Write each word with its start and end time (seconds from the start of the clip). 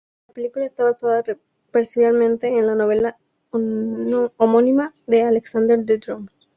La 0.29 0.33
película 0.33 0.65
está 0.65 0.83
basada 0.83 1.23
parcialmente 1.69 2.47
en 2.47 2.65
la 2.65 2.73
novela 2.73 3.19
homónima 3.51 4.95
de 5.05 5.21
Alexandre 5.21 5.77
Dumas. 5.99 6.33